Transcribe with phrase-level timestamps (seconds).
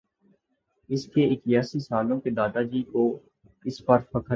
[0.89, 3.19] اُس کے اِکیاسی سالوں کے دادا جی کو
[3.65, 4.29] اُس پر فخر ہے